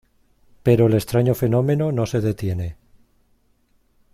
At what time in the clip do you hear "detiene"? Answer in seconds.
2.21-2.75